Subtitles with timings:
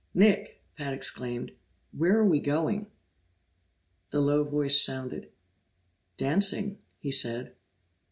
[0.15, 1.51] "Nick!" Pat exclaimed.
[1.91, 2.87] "Where are we going?"
[4.09, 5.29] The low voice sounded.
[6.17, 7.53] "Dancing," he said.